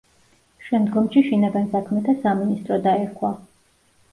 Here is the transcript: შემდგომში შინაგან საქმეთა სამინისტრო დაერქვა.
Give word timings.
შემდგომში 0.69 1.21
შინაგან 1.27 1.67
საქმეთა 1.75 2.15
სამინისტრო 2.25 2.81
დაერქვა. 2.89 3.35